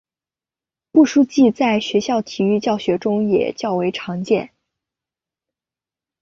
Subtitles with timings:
[0.91, 4.49] 步数计在学校体育教学中也较为常见。